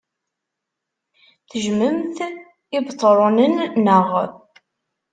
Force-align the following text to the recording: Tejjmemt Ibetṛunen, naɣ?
Tejjmemt 1.49 2.17
Ibetṛunen, 2.77 3.55
naɣ? 3.85 4.07